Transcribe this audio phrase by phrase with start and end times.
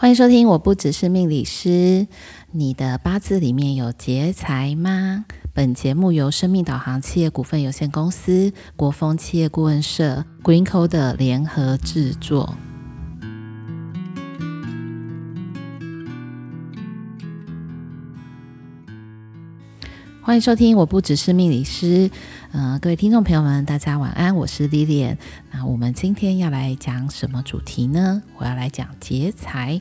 [0.00, 2.06] 欢迎收听，我不只是命理师。
[2.52, 5.26] 你的八字里面有劫财吗？
[5.52, 12.56] 本节目由生命导航企业股份有限公司、国风企业顾问社、Green Code 联合制作。
[20.22, 22.10] 欢迎收听，我不只是命理师。
[22.52, 25.16] 嗯、呃，各位听众朋友们，大家晚安，我是 Lilian。
[25.52, 28.22] 那我们今天要来讲什么主题呢？
[28.38, 29.80] 我要来讲劫财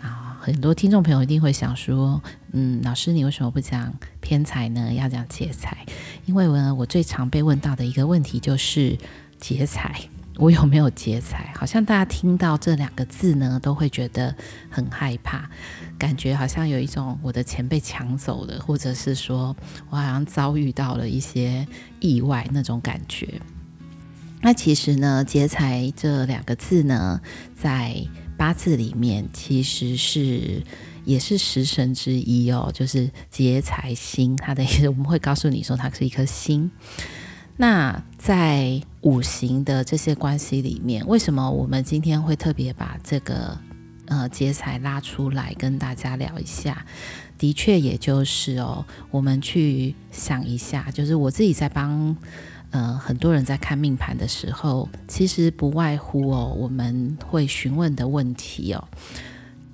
[0.00, 0.38] 啊。
[0.40, 4.92] 很多听众朋友一定会想说，嗯，老师你为什么不讲偏财呢？
[4.92, 5.84] 要讲劫财？
[6.24, 8.96] 因为呢，我最常被问到的一个问题就是
[9.40, 10.00] 劫财。
[10.36, 11.52] 我有没有劫财？
[11.56, 14.34] 好像大家听到这两个字呢，都会觉得
[14.68, 15.48] 很害怕，
[15.96, 19.56] 感觉好像有一种我的钱被抢走了，或者是说
[19.90, 21.66] 我好像遭遇到了一些
[22.00, 23.40] 意外那种感觉。
[24.42, 27.20] 那其实呢，劫财这两个字呢，
[27.54, 27.96] 在
[28.36, 30.62] 八字里面其实是
[31.04, 36.70] 也是食神之一哦，就是劫财星，它的意思我们会告诉你说，它是一颗星。
[37.56, 43.56] 那在五行的这些关系里面，为什么我们今天会特别把这个
[44.06, 46.84] 呃劫财拉出来跟大家聊一下？
[47.38, 52.16] 的确，也就是哦，我们去想一下，就是我自己在帮
[52.70, 58.88] 呃很多人在看命盘的时候，其实不外乎哦，我们会询问的问题哦，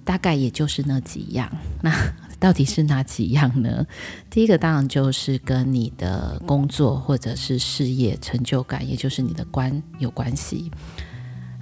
[0.04, 1.50] 大概也就是那几样。
[1.82, 1.92] 那
[2.40, 3.86] 到底是哪几样呢？
[4.30, 10.72] 第一个当然就是跟你的工作或者是事业成就感，也就是你的官有关系。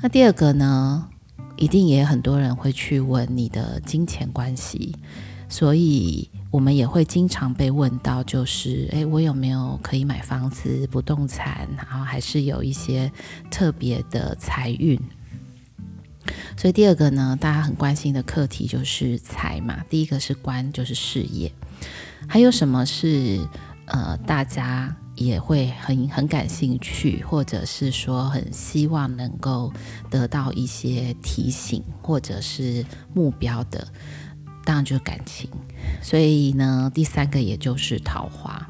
[0.01, 1.09] 那第二个呢，
[1.56, 4.95] 一定也很多人会去问你的金钱关系，
[5.49, 13.11] 所以我们也会经常被问到，就是诶，我有没有可以买房子、不动产，然后还是有一些
[13.51, 14.97] 特别的财运。
[16.57, 19.84] 所以第二个呢，大家很关心的课题就是财嘛。
[19.89, 21.53] 第一个是官，就是事业。
[22.29, 23.39] 还有什么是
[23.87, 29.72] 呃，大家也会很很感兴趣，或者是说很希望能够
[30.11, 32.84] 得到一些提醒或者是
[33.15, 33.89] 目标的，
[34.65, 35.49] 当然就是感情。
[36.03, 38.69] 所以呢，第三个也就是桃花。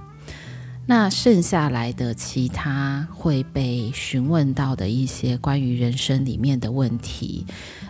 [0.91, 7.45] 那剩下来的其他会被询问到的一些关于人生里面的问题，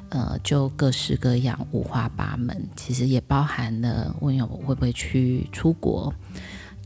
[0.09, 2.69] 呃，就各式各样、五花八门。
[2.75, 6.13] 其实也包含了问我会不会去出国、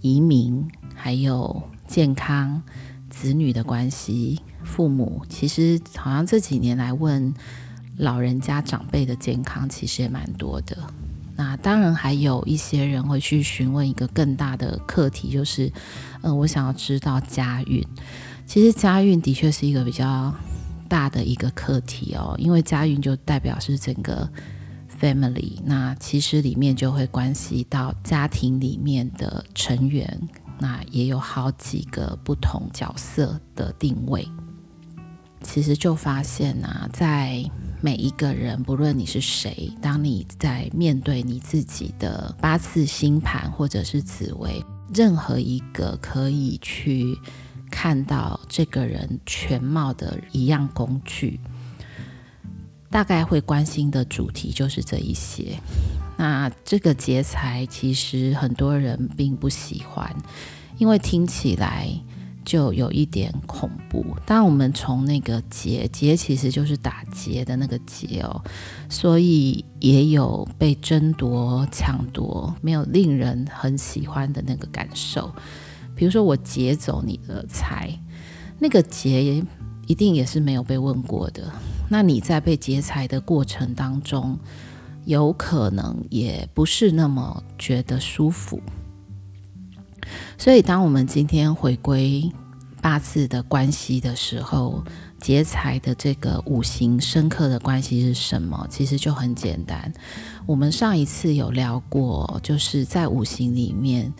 [0.02, 2.62] 移民，还有健康、
[3.08, 5.24] 子女的关系、父母。
[5.30, 7.32] 其实好像这几年来问
[7.96, 10.76] 老人家长辈的健康，其实也蛮多的。
[11.42, 15.72] 那当然还有一些人会去询问一个更大的课题，就是，
[16.20, 17.84] 呃，我想要知道家运。
[18.46, 20.32] 其实家运的确是一个比较
[20.88, 24.30] 大的一个课题哦，因为家运就代表是整个
[25.00, 30.28] family，那其实里面就会关系到家庭里面的成员，
[30.60, 34.24] 那也有好几个不同角色的定位。
[35.42, 37.44] 其实就发现啊，在
[37.84, 47.18] 每一个人，不论你是谁，当你在面对你自己的八字星盘或者是紫微，任何一个可以去
[47.72, 51.40] 看到这个人全貌的一样工具，
[52.88, 55.58] 大概会关心的主题就是这一些。
[56.16, 60.14] 那这个劫财，其实很多人并不喜欢，
[60.78, 61.88] 因为听起来。
[62.44, 64.04] 就有一点恐怖。
[64.26, 68.42] 当，我们从那个劫，劫其实就是打劫的那个劫哦，
[68.88, 75.32] 所以也有被争夺、抢夺，没有令人很喜欢的那个感受。
[75.94, 77.90] 比如说，我劫走你的财，
[78.58, 79.44] 那个劫
[79.86, 81.52] 一定也是没有被问过的。
[81.88, 84.38] 那你在被劫财的过程当中，
[85.04, 88.60] 有可能也不是那么觉得舒服。
[90.38, 92.30] 所以，当我们今天回归
[92.80, 94.82] 八字的关系的时候，
[95.20, 98.66] 劫财的这个五行深刻的关系是什么？
[98.68, 99.92] 其实就很简单。
[100.46, 104.12] 我们上一次有聊过，就是在五行里面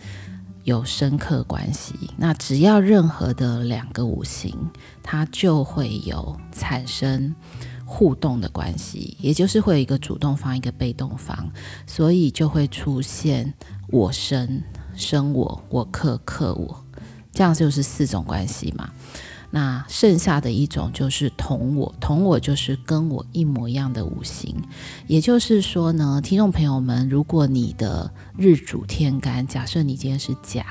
[0.63, 1.93] 有深刻关系。
[2.15, 4.57] 那只要任何的两个五行，
[5.01, 7.35] 它就会有产生
[7.85, 11.51] 互动的关系，也就是会有一个主动方，一个被动方，
[11.85, 13.53] 所以就会出现
[13.89, 14.63] 我生。
[14.95, 16.83] 生我，我克克我，
[17.31, 18.89] 这样就是四种关系嘛。
[19.51, 24.55] 那剩下的一种就是同我，同我就是跟我一模一样的五行。
[25.05, 30.65] 也就是说呢，听众朋友们，如果你的日主天干，假设你今天是甲，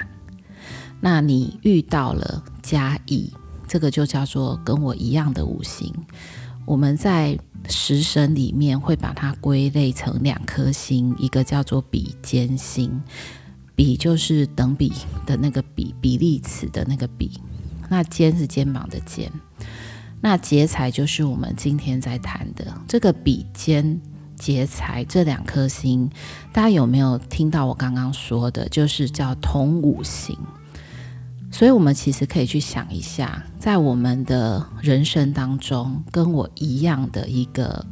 [1.00, 3.32] 那你遇到了甲乙，
[3.68, 5.94] 这个就叫做跟我一样的五行。
[6.64, 13.00] 我们在食神里面会把它归类成两颗星，一个叫做比肩星，
[13.74, 14.92] 比就是等比
[15.26, 17.40] 的那个比，比例词的那个比，
[17.88, 19.30] 那肩是肩膀的肩，
[20.20, 24.00] 那劫财就是我们今天在谈的这个比肩
[24.36, 26.10] 劫财这两颗星，
[26.52, 28.68] 大家有没有听到我刚刚说的？
[28.68, 30.36] 就是叫同五行。
[31.50, 37.84] 所以，我们其实可以去想一下，在我们的人生当中，跟我一样的一个，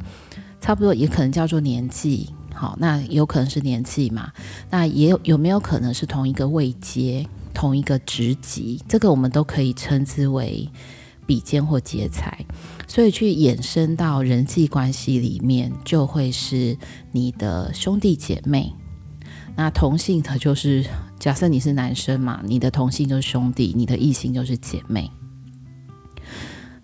[0.59, 4.31] 差不多也可能叫做年纪，好，那有可能是年纪嘛，
[4.69, 8.81] 那也有有没有可能是同一个位阶、同一个职级？
[8.87, 10.69] 这个我们都可以称之为
[11.25, 12.45] 比肩或劫财。
[12.87, 16.77] 所以，去衍生到人际关系里面，就会是
[17.13, 18.73] 你的兄弟姐妹。
[19.55, 20.85] 那同性的就是，
[21.17, 25.09] 假设你是男生嘛，你的同性就是兄弟，你的异性就是姐妹。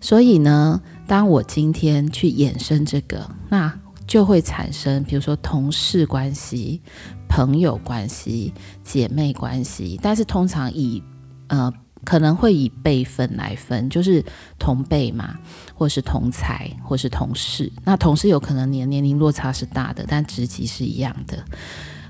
[0.00, 6.80] 所以呢，当我今天去衍生这个，那就会产生，比如说同事关系、
[7.28, 8.52] 朋友关系、
[8.82, 11.00] 姐妹关系，但是通常以
[11.48, 11.70] 呃
[12.04, 14.24] 可能会以辈分来分，就是
[14.58, 15.38] 同辈嘛，
[15.74, 17.70] 或是同才，或是同事。
[17.84, 21.44] 那同事有可能年年龄落差是大的，但职级是一样的。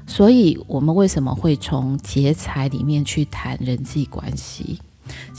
[0.07, 4.79] 所以，我们为什么会从劫财里面去谈人际关系？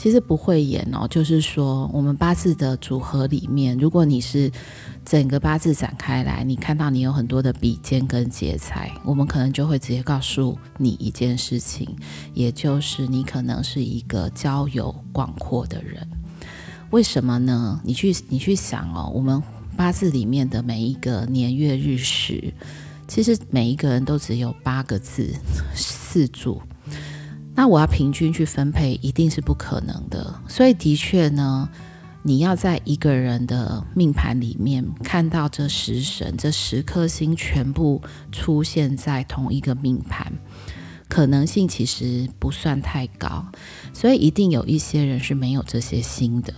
[0.00, 4.50] 其实不会演哦，就是说，我们八字的组合里面，如果你是
[5.04, 11.86] 整个八字展开来，你看到你有很多的比肩跟劫财，我们可能就会直接告诉你一件事情，
[12.32, 16.08] 也就是你可能是一个交友广阔的人。
[16.88, 17.78] 为什么呢？
[17.84, 19.42] 你去你去想哦，我们
[19.76, 22.54] 八字里面的每一个年月日时。
[23.06, 25.34] 其实每一个人都只有八个字
[25.74, 26.62] 四柱，
[27.60, 30.34] 那我要平均去分配，一定是不可能的。
[30.48, 31.68] 所以的确呢，
[32.22, 38.00] 你要在一个人的命盘里面看到这十神、这十颗星全部
[38.32, 40.32] 出现在同一个命盘，
[41.06, 43.44] 可能性其实不算太高。
[43.92, 46.54] 所以一定有一些人是没有这些星的。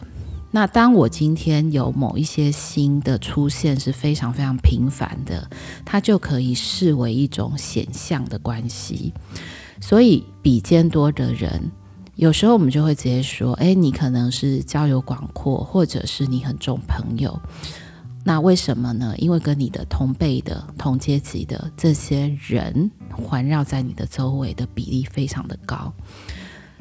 [0.53, 5.51] 那当我今天有某一些星的出现是非常非常频繁的，
[5.85, 9.13] 它就可以视为一种显象的关系。
[9.81, 11.71] 所以比肩多的人，
[12.17, 17.41] 有时候我们就会直接说：“诶，你可能是交友广阔，或者是你很重朋友。”
[18.25, 19.15] 那为什么呢？
[19.19, 25.93] 因为跟你的同辈的、同阶级的这些人环绕在你的周围的比例非常的高。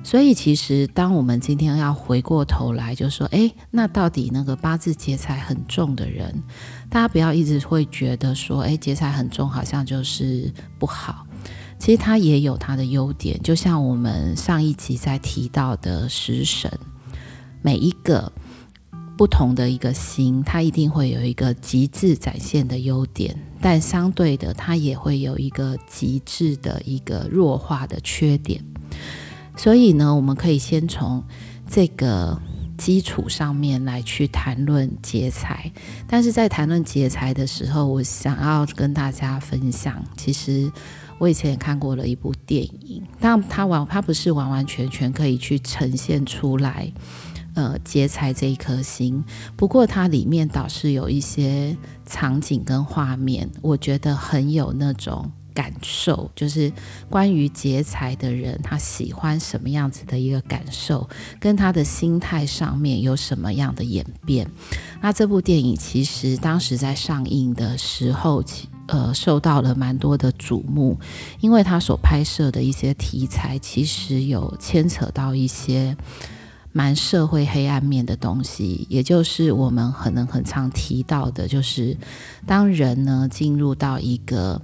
[0.03, 6.43] 所以，其实当我们今天要回过头来，就说，诶，那到底那个八字劫财很重的人，
[6.89, 11.25] 大家不要一直会觉得说，诶，劫财很重，好像就是不好。
[11.81, 16.71] 其实它也有它的优点，就像我们上一集在提到的食神，
[17.63, 18.31] 每一个
[19.17, 28.63] 不同的一个星，它一定会有一个极致展现的优点，但相对的，它也会有一个极致的一个弱化的缺点。
[29.57, 31.23] 所以呢，我们可以先从
[31.67, 32.39] 这个
[32.77, 35.71] 基础上面来去谈论劫财。
[36.07, 40.71] 但是在谈论劫财的时候，我想要跟大家分享，其实
[41.21, 46.91] 我以前也看过了一部电影，但它完它不是完完全全可以去呈现出来，
[47.53, 49.23] 呃，劫财这一颗星。
[49.55, 51.77] 不过它里面倒是有一些
[52.07, 55.31] 场景跟画面，我觉得很有那种。
[55.53, 56.71] 感受就是
[57.09, 61.09] 关于劫财的人，他喜欢什么样子的一个感受，
[61.41, 64.49] 跟他的心态上面有什么样的演变。
[65.01, 68.41] 那这部电影其实当时在上映的时候，
[68.91, 70.99] 呃，受到了蛮多的瞩目，
[71.39, 75.97] 因为他所拍摄的一些题材其实有牵扯到一些
[76.71, 81.97] 蛮社会黑暗面的东西，也就是我们可能很常提到的，就是
[82.45, 84.61] 当人呢进入到一个。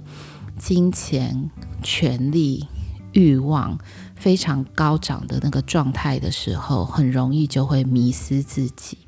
[0.60, 1.48] 金钱、
[1.84, 2.66] 权力、
[3.12, 3.78] 欲望
[4.16, 8.98] 非常高涨的那个状态的时候，很容易就会迷失自己。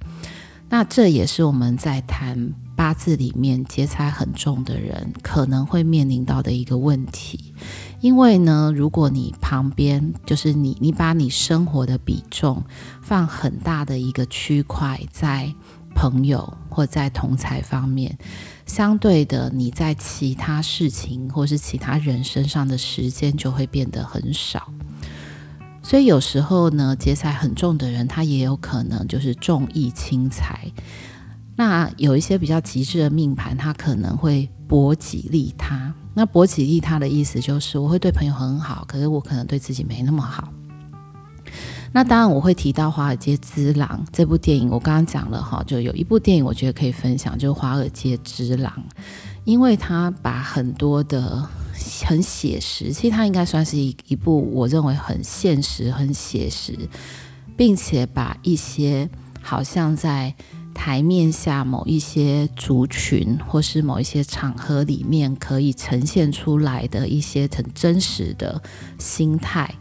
[0.68, 7.52] 那这也是我们在谈八字里面劫财很重的人可能会面临到的一个问题。
[8.00, 12.64] 因为呢，如果你旁边就是你，你把你生活的比重
[13.02, 15.54] 放很大的一个区块在
[15.94, 18.16] 朋友或在同财方面。
[18.64, 24.72] 相对的，你在其他事情或是其他人身上的时间就会变得很少。
[25.82, 30.72] 所以有时候呢，劫财很重的人，他也有可能就是重义轻财。
[31.60, 35.92] 那有一些比较极致的命盘，他可能会薄己利他。
[36.14, 40.48] 那薄己利他的意思就是，我会对朋友很好，可是我可能对自己没那么好。
[41.92, 48.72] 那当然我会提到《华尔街之狼》这部电影，我刚刚讲了哈，就有一部电影我觉得可以分享，就是《华尔街之狼》，
[49.44, 51.46] 因为它把很多的
[52.06, 56.74] 很写实，其实它应该算是一一部我认为很现实、很写实，
[57.54, 59.06] 并且把一些
[59.42, 60.34] 好像在
[60.74, 68.62] 台面下某一些族群或是某一些场合里面可以呈现出来的一些很真实的
[68.98, 69.74] 心态，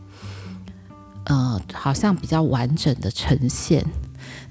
[1.26, 3.86] 呃，好像比较完整的呈现。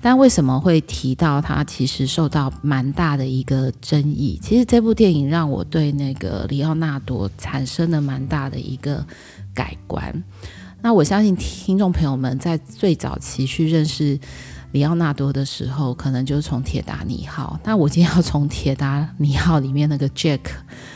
[0.01, 1.63] 但为什么会提到它？
[1.65, 4.39] 其实受到蛮大的一个争议。
[4.43, 9.05] 其实这部电影让我对那个里奥纳多产生了蛮大的一个
[9.53, 10.25] 改观。
[10.81, 14.19] 那我相信听众朋友们在最早期去认识。
[14.73, 17.59] 里奥纳多的时候，可能就是从《铁达尼号》。
[17.65, 20.41] 那我今天要从《铁达尼号》里面那个 Jack，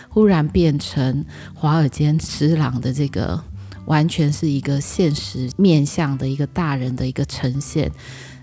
[0.08, 1.24] 忽然变成
[1.54, 3.42] 华尔街之狼的这个，
[3.86, 7.90] 完全是一个现实面向的一个大人的一个呈现。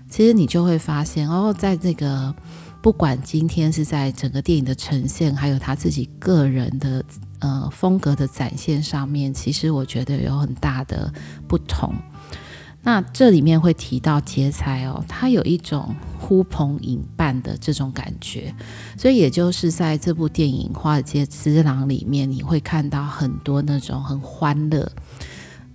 [0.08, 2.34] 其实你就会发现，哦，在这个
[2.82, 7.04] 不管今天是在整个电影的呈现，还有他自己个人的
[7.38, 11.12] 呃风格的展现上面，其实我觉得有很大的
[11.46, 11.94] 不同。
[12.82, 18.54] 那这里面会提到劫财哦，它有一种呼朋引伴的这种感觉，
[18.96, 24.90] 所以也就是在这部电影《华尔街之狼》里面，你会看到很多那种很欢乐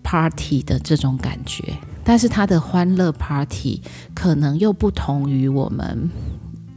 [0.01, 3.81] party 的这种感觉，但是它的欢乐 party
[4.13, 6.09] 可能又不同于我们。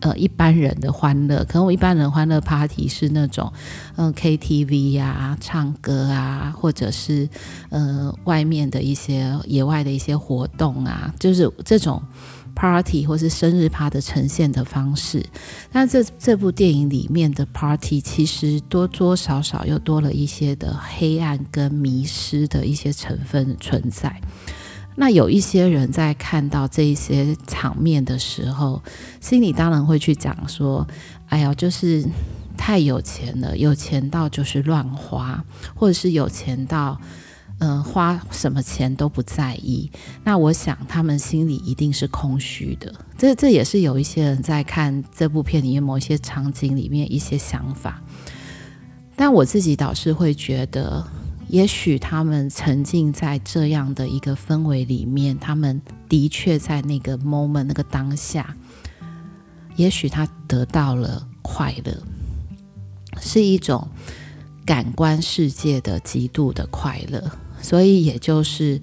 [0.00, 3.52] 呃，一般人的欢乐，可能我一般人欢乐 party 是那种，
[3.96, 7.28] 嗯、，KTV 呀、啊，唱歌啊，或者是
[7.70, 12.00] 呃，外面的一些野外的一些活动啊，就是这种
[12.54, 15.24] party 或是生日趴的呈现的方式。
[15.72, 24.20] 但这这部电影里面的 party 其实多多少少又多了一些的黑暗跟迷失的一些成分存在。
[25.00, 28.82] 那有一些人在看到这一些场面的时候，
[29.20, 30.84] 心里当然会去讲说
[31.30, 32.04] ：“哎呀，就是
[32.56, 35.44] 太有钱了，有钱到就是乱花，
[35.76, 37.00] 或者是有钱到，
[37.60, 39.88] 嗯、花什么钱都不在意。”
[40.24, 42.92] 那我想他们心里一定是空虚的。
[43.16, 48.02] 这这也是有一些人在看这部片里面某一些场景里面一些想法。
[49.14, 51.06] 但我自己倒是会觉得。
[51.48, 58.54] 也许他们沉浸在这样的一个氛围里面，他们的确在那个 moment 那个当下，
[59.76, 62.02] 也许他得到了快乐，
[63.18, 63.88] 是一种
[64.66, 67.30] 感官世界的极度的快乐，
[67.62, 68.78] 所以也就是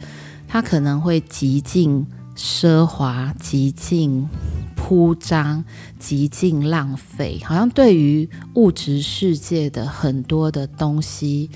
[0.47, 4.27] 他可能会极尽奢华、极尽
[4.75, 5.63] 铺张、
[5.99, 11.51] 极尽浪费，好像对于物质世界的很多的东西。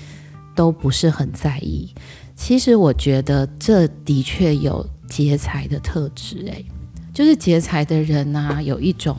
[0.60, 1.90] 都不是很在意。
[2.36, 6.66] 其实我觉得这的确有劫财的特质，诶，
[7.14, 9.16] 就是劫财的人啊，有一种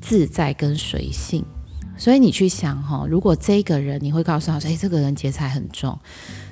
[0.00, 1.44] 自在跟随性。
[1.98, 5.98] 所以你去想哈，如果这个人你会告诉他说，诶，这个人劫财很重，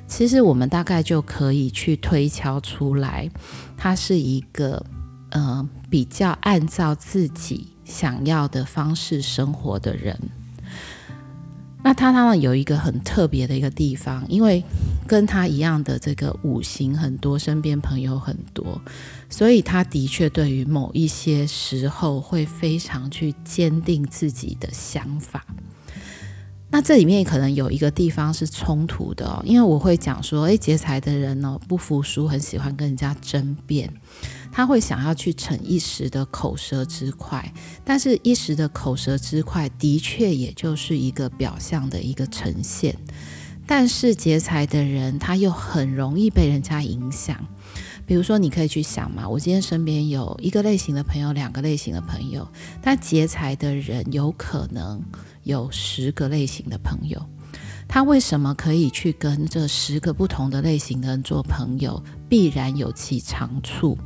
[0.07, 3.31] 其实我们大概就可以去推敲出来，
[3.79, 4.85] 他是一个
[5.31, 10.15] 呃比较按照自己想要的方式生活的人。
[11.87, 14.61] 那他他呢有一个很特别的一个地方，因为
[15.07, 18.81] 跟他一样的这个五行很多，身边朋友很多，
[19.31, 25.47] 所以他的确对于某一些时候会非常去坚定自己的想法。
[26.69, 33.93] 那这里面可能有一个地方是冲突的，因为我会讲说，诶，劫财的人哦，不服输，很喜欢跟人家争辩。
[34.53, 37.53] 他会想要去逞一时的口舌之快，
[37.85, 42.97] 但是一时的口舌之快的确也就是一个表象的一个呈现。
[43.67, 47.37] 但是劫财的人，他又很容易被人家影响。
[48.07, 52.47] 比如说，你可以去想嘛，我今天身边有一个类型的朋友，两个类型的朋友，
[52.81, 55.03] 但劫财的人有可能
[55.47, 57.25] 有十个类型的朋友。
[57.89, 62.03] 他为什么可以去跟这十个不同的类型的人做朋友？
[62.29, 63.97] 必然有其长处。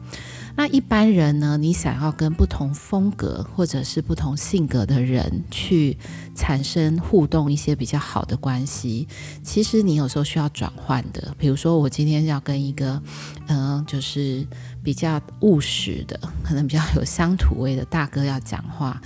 [0.54, 1.56] 那一般人呢？
[1.56, 5.97] 你想要跟不同风格或者是不同性格的人去
[6.35, 9.09] 产生互动，一些比较好的关系，
[9.42, 11.35] 其实你有时候需要转换的。
[11.38, 13.02] 比如说，我今天要跟一个，
[13.47, 14.47] 嗯、就是
[14.85, 19.00] 比较务实的，可能比较有乡土味的大哥要讲话，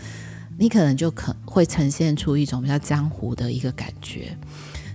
[0.58, 4.36] 你可能就可会呈现出一种比较江湖的一个感觉。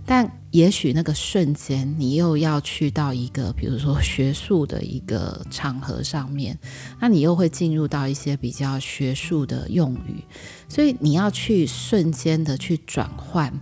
[0.05, 6.57] 但也许那个瞬间，你又要去到一个，比如说学术的一个场合上面，
[6.99, 10.23] 那你又会进入到一些比较学术的用语，
[10.67, 13.53] 所以你要去瞬间的去转换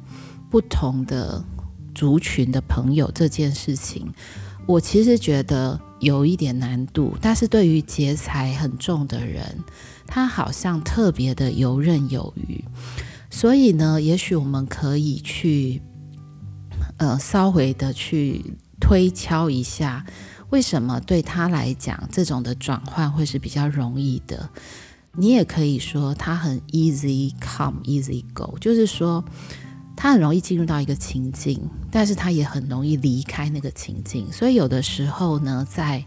[0.49, 1.43] 不同的
[1.93, 4.09] 族群的朋友这件事情，
[4.65, 9.57] 我其实觉得有一点难度，但是对于劫财很重的人，
[10.05, 12.63] 他好像特别的游刃有余。
[13.29, 15.81] 所以呢，也许我们可以去，
[16.97, 20.05] 呃，稍微的去推敲一下，
[20.49, 24.49] 为什么对他来讲，这种的转换会是比较容易的。
[25.13, 29.23] 你也可以说，他很 easy come easy go，就是说。
[29.97, 31.59] 他很容易进入到一个情境，
[31.91, 34.31] 但是他也很容易离开那个情境。
[34.31, 36.05] 所以有的时候呢，在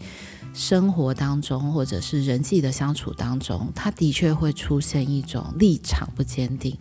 [0.54, 6.76] 生活当中或者是人际的相处当中，他的确会出现一种立场不坚定。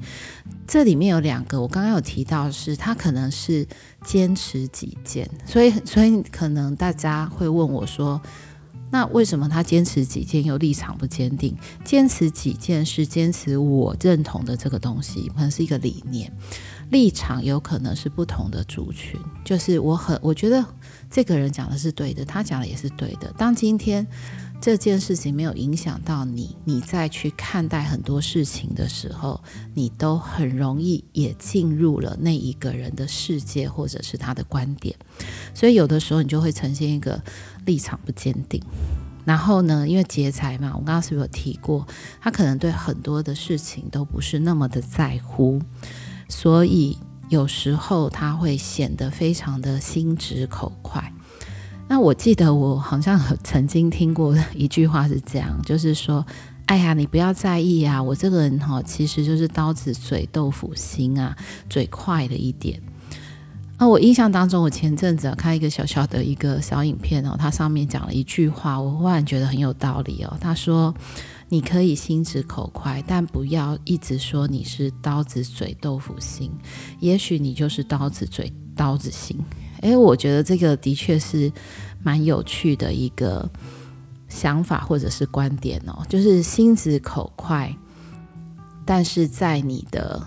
[0.68, 3.68] 这里面有两个，我刚刚有提到是，他可能是
[4.04, 5.28] 坚持己见。
[5.46, 8.22] 所以，所以可能大家会问我说，
[8.92, 11.56] 那为什么他坚持己见又立场不坚定？
[11.84, 16.32] 坚持己见是坚持我认同的这个东西，可能是一个理念。
[16.90, 20.66] 立场有可能是不同的族群，就是我很我觉得
[21.10, 23.32] 这个人讲的是对的，他讲的也是对的。
[23.38, 24.06] 当今天
[24.60, 29.40] 这件事情没有影响到你，你再去看待很多事情的时候，
[29.76, 34.96] 你都很容易也进入了那一个人的世界或者是他的观点，
[35.54, 37.22] 所以有的时候你就会呈现一个
[37.66, 38.62] 立场不坚定。
[39.26, 41.86] 然后呢，因为劫财嘛，我刚刚是不是有提过，
[42.20, 45.62] 他可能对很多的事情都不是那么的在乎。
[46.30, 51.12] 所以有时候他会显得非常的心直口快。
[51.90, 56.24] 那我记得我好像曾经听过一句话是这样，就是说
[56.68, 61.36] ：“哎呀，你不要在意啊，我这个人哈，其实就是刀子嘴豆腐心啊，
[61.68, 62.80] 嘴快了一点。”
[63.80, 70.38] 那我印象当中，我前阵子看一个小小的一个小影片哦，它上面讲了一句话，我忽然觉得很有道理哦。
[70.40, 70.94] 他说。
[71.52, 76.52] 你可以心直口快，但不要一直说你是刀子嘴豆腐心。
[77.00, 79.36] 也许你就是刀子嘴刀子心。
[79.82, 81.52] 诶，我觉得这个的确是
[82.04, 83.50] 蛮有趣的一个
[84.28, 87.76] 想法或者是观点哦，就是心直口快，
[88.86, 90.22] 但是在你的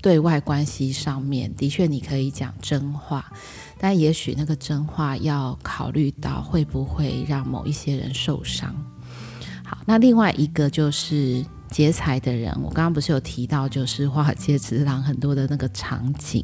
[0.00, 3.30] 对外关系上面，的确你可以讲真话，
[3.78, 8.74] 但也许那个真话要考虑到会不会让某一些人受伤。
[9.64, 16.42] 好，那另外一个就是劫财的人，我刚刚不是有提到，就是华尔街之狼很多的那个场景，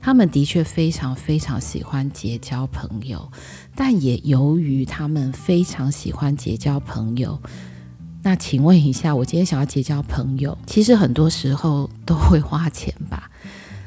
[0.00, 3.30] 他们的确非常非常喜欢结交朋友，
[3.74, 7.38] 但也由于他们非常喜欢结交朋友，
[8.24, 13.30] 那请问一下，我今天想要结交朋友，其实很多时候都会花钱吧？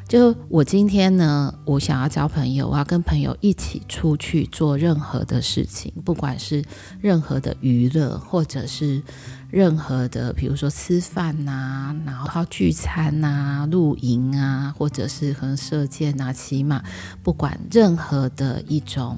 [0.08, 6.63] 就我今天呢，我想要交朋友，我要跟朋友一起出去做任何的事情，不管是
[7.02, 9.02] 任何的娱乐，或者是
[9.50, 16.84] 任何的，比如说吃饭呐、啊，然后聚餐呐、啊、露营啊，或者是可能射箭啊、骑马，
[17.23, 19.17] 不管任何的一种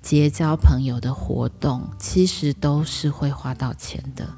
[0.00, 4.28] 结交朋友的活动，其实都是会花到钱的。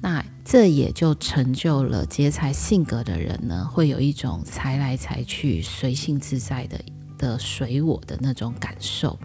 [0.00, 6.80] 那这也就成就了劫财性格的人呢，会有一种财来财去、随性自在的
[7.18, 9.18] 的随我的那种感受。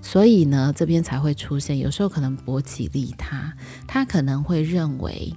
[0.00, 3.54] 所以呢，这边才会出现，有时候可能博己利他，
[3.86, 5.34] 他可能会认为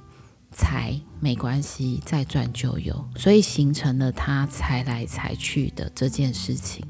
[0.52, 6.86] 财没关系，再赚就有，所以形成了他财来财去的这件事情。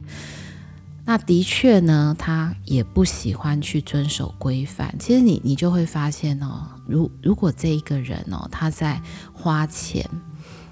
[1.08, 4.94] 那的确呢，他也不喜欢去遵守规范。
[4.98, 9.00] 其实你你就会发现哦，如如果这一个人哦，他在
[9.32, 10.10] 花钱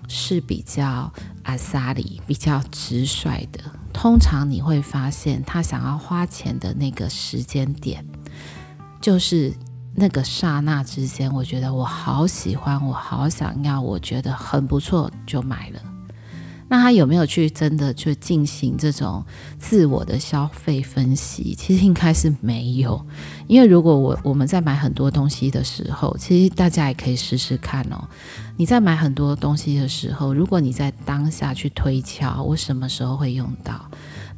[0.08, 3.60] 是比较阿萨里、比较直率的，
[3.94, 8.04] 通常你会发现他想要花钱的那个时间点，
[9.00, 9.54] 就是
[9.94, 15.80] 那个刹那之间，我觉得我好喜欢，我好想要，我觉得很不错，就买了。
[16.74, 19.24] 那他有没有去真的去进行这种
[19.60, 21.54] 自我的消费分析？
[21.54, 23.06] 其实应该是没有，
[23.46, 28.10] 因为如果我我们在买很多东西的时候，其实大家也可以试试看哦。
[28.58, 33.88] 你在买很多东西的时候，如果你在当下去推敲，我什么时候会用到？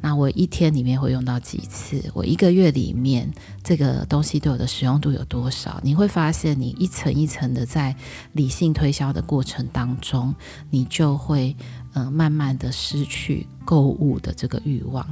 [0.02, 2.04] 那我一天里面会用到几次？
[2.12, 3.32] 我一个月里面
[3.64, 5.80] 这个东西对我的使用度有多少？
[5.82, 7.96] 你会发现，你一层一层的在
[8.34, 10.34] 理性推销的过程当中，
[10.68, 11.56] 你就会。
[11.96, 15.02] 呃，慢慢的失去购物的这个欲望，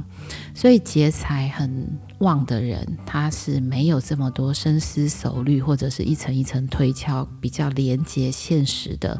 [0.53, 9.19] 所以劫财很旺的人，他是没有这么多深思熟虑，或者是一层一层推敲，比较连接现实的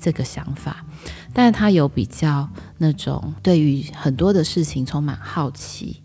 [0.00, 0.86] 这个想法，
[1.34, 2.48] 但是他有比较
[2.78, 6.00] 那种对于很多的事情充满好奇，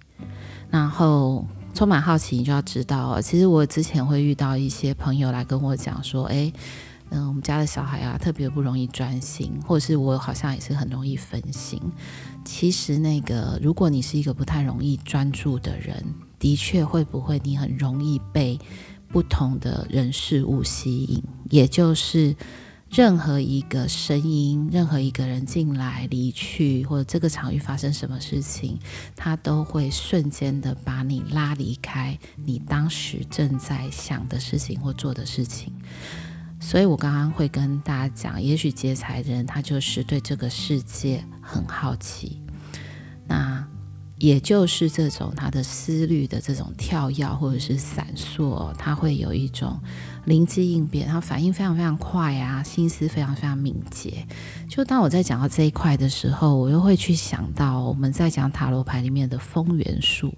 [0.69, 6.51] 然后充满好奇，你就要知道，其实我之前会遇到一些朋友来跟我讲说，诶。
[7.09, 11.81] 嗯、我们家的小孩啊，特别不容易专心，或者是我好像也是很容易分心。
[12.43, 16.03] 其实那个，如果你是一个不太容易专注的人，
[16.39, 18.59] 的确会不会你很容易被
[19.09, 22.35] 不同的人事物吸引，也就是。
[22.89, 28.79] 任何一个声音，任何一个人进来、离去，或者这个场域发生什么事情，
[29.13, 35.73] 他都会瞬间的把你拉离开你当时正在想的事情或做的事情。
[36.67, 42.41] 所以我刚刚会跟大家讲，也许劫财人他就是对这个世界很好奇，
[43.25, 43.65] 那
[44.17, 49.79] 也就是这种他的思虑的这种跳跃或者是闪烁，他会有一种。
[50.25, 54.27] 灵机应变，他反应非常非常快啊，心思非常非常敏捷。
[54.67, 60.35] 就当我在讲到这一块的时候，我又会去想到我们在讲塔罗牌里面的风元素。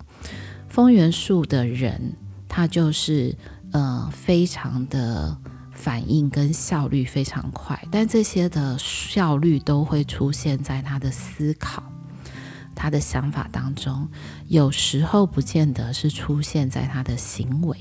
[0.68, 2.14] 风元素的人，
[2.48, 3.36] 他就是
[3.72, 5.36] 呃非常的
[5.80, 11.82] 反应跟效率非常快，但这些的效率都会出现在他的思考、
[12.76, 14.06] 他的想法当中，
[14.50, 17.78] 有时候不见得是出现在他的行为。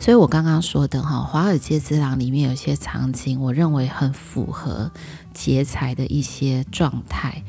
[0.00, 4.90] 所以我刚刚说的哈，《华尔街之狼》里面有些场景，我认为很符合
[5.32, 7.42] 劫财的一些状态，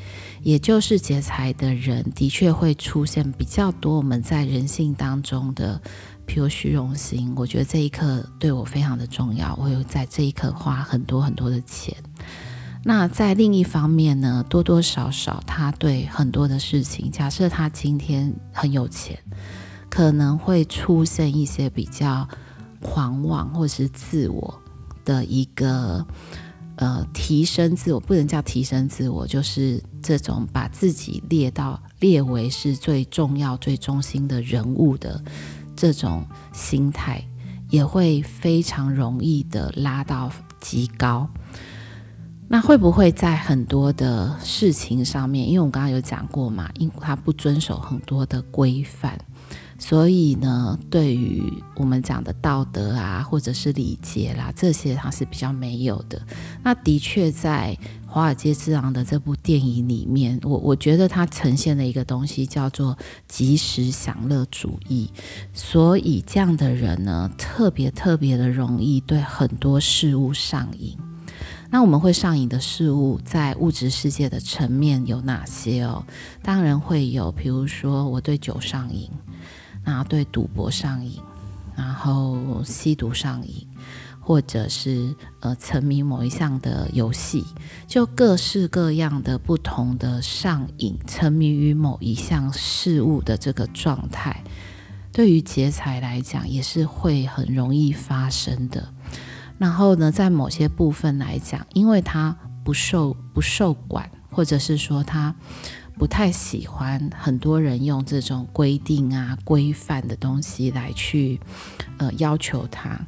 [0.43, 5.81] 也就是劫财的人的确会出现比较多我们在人性当中的，
[6.27, 7.33] 譬如虚荣心。
[7.35, 11.95] 我觉得这一刻对我非常的重要，我有在这一刻花很多很多的钱。
[12.83, 19.17] 那在另一方面呢，多多少少他对很多的事情，假设他今天很有钱。
[19.89, 22.27] 可能会出现一些比较
[22.81, 24.59] 狂妄或是自我
[25.05, 26.03] 的一个
[26.77, 35.23] 呃提升自我，不能叫提升自我，就是这种把自己列到列为是最重要、最中心的人物的
[35.75, 37.23] 这种心态，
[37.69, 41.29] 也会非常容易的拉到极高。
[42.47, 45.49] 那会不会在很多的事情上面？
[45.49, 49.17] 因为我刚刚有讲过嘛，因为他不遵守很多的规范。
[49.85, 51.43] 所以呢，对于
[51.75, 56.21] 我们讲的道德啊，或者是礼节啦，这些它是比较没有的。
[56.63, 57.77] 那的确，在
[58.09, 65.11] 《华尔街之狼》的这部电影里面，我我觉得它呈现的一个东西叫做即时享乐主义。
[65.53, 70.97] 所以这样的人呢，特别特别的容易对很多事物上瘾。
[71.69, 76.05] 那我们会上瘾的事物，在物质世界的层面有哪些哦？
[76.41, 79.09] 当然会有，比如说我对酒上瘾。
[79.83, 81.19] 然后对赌博上瘾，
[81.75, 83.67] 然后吸毒上瘾，
[84.19, 87.43] 或者是呃沉迷某一项的游戏，
[87.85, 94.43] 就各式各样的不同的上瘾，沉迷于某一项事物的这个状态，
[95.11, 98.87] 对于劫财来讲也是会很容易发生的。
[99.57, 105.35] 然后呢，在某些部分来讲，因为他不受不受管，或者是说他。
[106.03, 111.39] 不太喜欢很多人用这种规定啊、规范的东西来去
[111.97, 112.99] 呃要求他，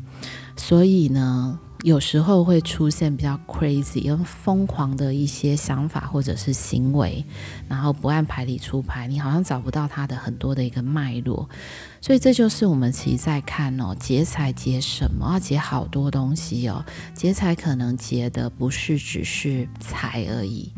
[0.55, 7.25] 所以呢，有时候会出现比较 crazy、又疯狂的一些想法或者是行为，
[7.67, 11.49] 然后不按牌理出牌，你好像找不到他的很多的一个脉络，
[11.99, 15.33] 所以这就是我们其实在看哦，劫财劫什么？
[15.33, 20.71] 要劫好多东西哦，劫财可能劫的不是只是财而已。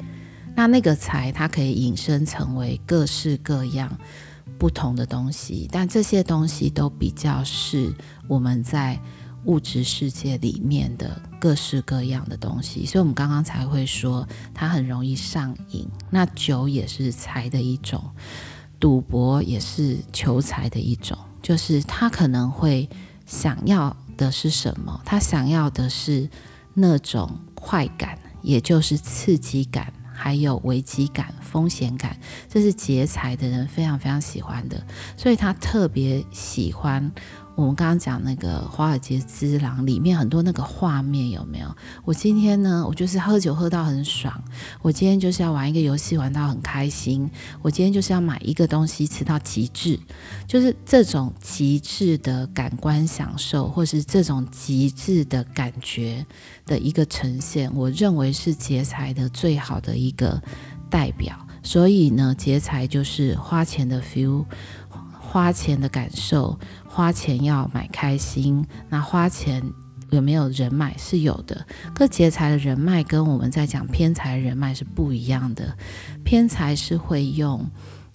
[0.58, 3.96] 那那个财，它可以引申成为各式各样
[4.58, 7.94] 不同的东西，但这些东西都比较是
[8.28, 9.00] 我们在
[9.46, 15.88] 物质世界里面的各式各样的东西，所以我们刚刚才会说它很容易上瘾。
[16.10, 18.04] 那酒也是财的一种，
[18.80, 22.90] 赌博也是求财的一种，就是他可能会
[23.28, 25.00] 想要的是什么？
[25.06, 26.28] 他想要的是
[26.74, 29.94] 那种快感，也就是刺激感。
[30.18, 32.18] 还有危机感、风险感，
[32.50, 34.84] 这是劫财的人非常非常喜欢的，
[35.16, 37.12] 所以他特别喜欢。
[37.58, 41.76] 我们刚刚讲那个《华尔街之狼》里面很多那个画面有没有？
[42.06, 44.32] 我今天呢，我就是喝酒喝到很爽。
[44.84, 47.28] 我今天就是要玩一个游戏玩到很开心。
[47.64, 50.00] 我今天就是要买一个东西吃到极致，
[50.46, 56.24] 就是这种极致的感官享受，或是这种极致的感觉
[56.64, 60.40] 的一个呈现，我认为是劫财的最好的一个
[60.92, 61.36] 代表。
[61.64, 64.46] 所以呢，劫财就是花钱的 feel，
[65.20, 66.60] 花钱的感受。
[66.98, 69.62] 花钱要买开心，那花钱
[70.10, 70.98] 有没有人脉？
[70.98, 71.64] 是有的。
[71.94, 75.78] 可劫财的人脉跟我们在讲偏财人脉是不一样的。
[76.26, 77.70] 偏财是会用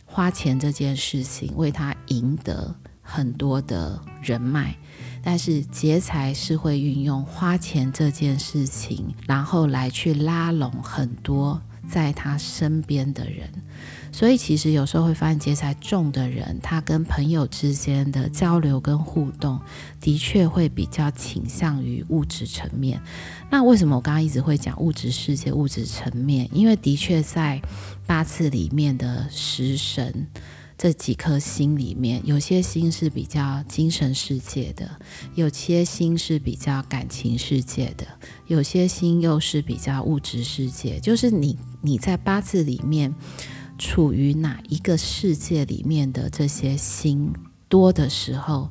[0.05, 4.75] 花钱这件事情为他赢得很多的人脉，
[5.23, 13.49] 但是劫财是会运用花钱这件事情，然后来去拉拢很多在他身边的人。
[14.13, 19.59] 所以其实有时候会发现劫财重的人，他跟朋友之间的交流跟互动，
[20.01, 23.01] 的确会比较倾向于物质层面。
[23.51, 26.49] 那为什么我刚刚一直会讲物质世界、物质层面？
[26.53, 27.61] 因为的确在
[28.07, 30.27] 八字里面的食神
[30.83, 34.91] 这几颗星里面，有些星是比较精神世界的，
[35.37, 38.05] 有些星是比较感情世界的，
[38.49, 40.99] 有些星又是比较物质世界。
[40.99, 43.15] 就是你你在八字里面。
[43.79, 47.33] 处于哪一个世界里面的这些星
[47.69, 48.71] 多的时候，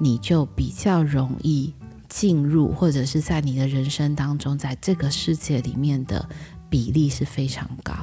[0.00, 1.72] 你就比较容易
[2.08, 6.28] 进入，或者是在你的人生当中，在这个世界里面的
[6.68, 7.94] 比例是非常高。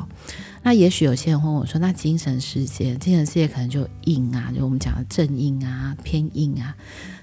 [0.63, 6.75] 那也许有些人会问我说：“那精神世界，精神世界可能就硬啊，就我们讲的正硬啊、偏硬啊，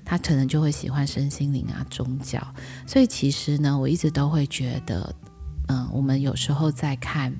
[0.05, 2.41] 他可能就会喜欢身心灵啊、宗教。”
[2.87, 5.15] 所以其实呢，我一直都会觉得，
[5.69, 7.35] 嗯、我们有时候在看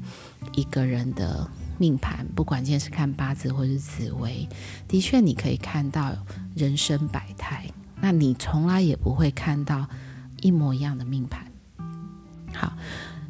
[0.55, 1.49] 一个人的。
[1.79, 4.49] 命盘，不管今天是看八字或是紫微，
[4.87, 6.15] 的确你可以看到
[6.55, 7.67] 人生百态。
[8.01, 9.89] 那你从来也不会看到
[10.43, 11.45] 一模一样的命盘。
[12.55, 12.75] 好，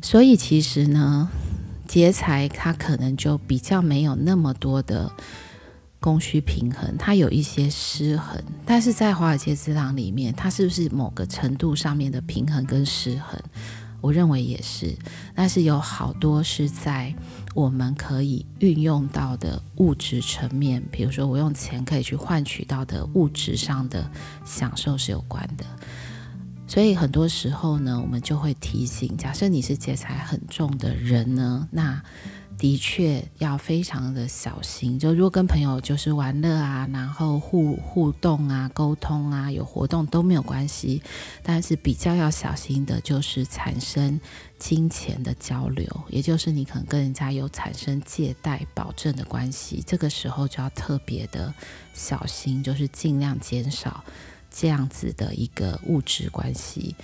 [0.02, 1.30] 所以其实呢，
[1.86, 5.10] 劫财它可能就比较没有那么多的
[6.00, 8.42] 供需平衡，它有一些失衡。
[8.66, 13.40] 但是在华尔街之狼里面，它是不是某个程度上面的平衡跟失衡？
[14.00, 14.92] 我认为也是，
[15.32, 17.14] 但是有好多是在
[17.54, 24.10] 我们可以运用到的物质层面，比如说我用钱可以去换取到的物质上的
[24.44, 25.64] 享受是有关的。
[26.72, 32.00] 所以很多时候呢，我们就会提醒，假设你是劫财很重的人呢，那。
[32.58, 41.02] 的确要非常的小心，就如果跟朋友就是玩乐啊，然后互互动啊、沟通啊、有活动都没有关系，
[41.42, 44.20] 但是比较要小心的就是产生
[44.60, 51.52] 金钱的交流，也就是你可能跟人家有产生借贷保证的关系，这个时候就要特别的
[51.92, 54.04] 小心，就是尽量减少
[54.54, 56.94] 这样子的一个物质关系，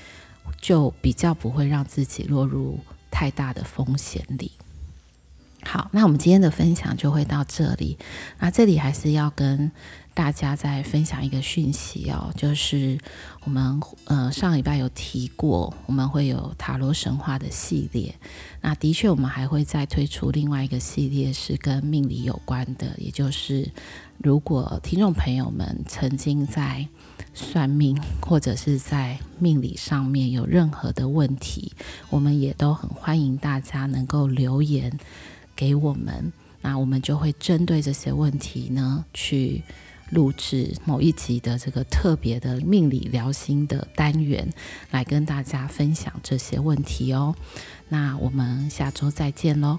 [0.60, 2.78] 就比较不会让自己落入
[3.10, 4.52] 太大的风险里。
[5.62, 7.98] 好，那我们今天的分享就会到这里。
[8.38, 9.70] 那这里还是要跟
[10.18, 12.98] 大家再分享一个讯息哦，就是
[13.44, 18.12] 我们呃上礼拜有提过，我们会有塔罗神话的系列。
[18.60, 22.96] 那的确，我们还会再推出另外一个系列，是跟命理有关的。
[22.98, 23.70] 也就是，
[24.16, 26.88] 如果听众朋友们曾经在
[27.32, 31.70] 算命或者是在命理上面有任何的问题，
[32.10, 34.98] 我们也都很欢迎大家能够留言。
[35.54, 39.62] 给我们，那我们就会针对这些问题呢，去
[40.10, 44.48] 录制某一集的这个特别的命理疗心的单元，
[44.90, 47.34] 来跟大家分享这些问题哦。
[47.88, 49.78] 那我们下周再见喽。